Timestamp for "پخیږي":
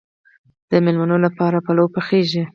1.95-2.43